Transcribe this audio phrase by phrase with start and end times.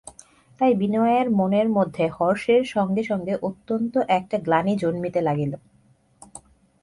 [0.61, 5.53] তাই বিনয়ের মনের মধ্যে হর্ষের সঙ্গে সঙ্গে অত্যন্ত একটা গ্লানি জন্মিতে লাগিল।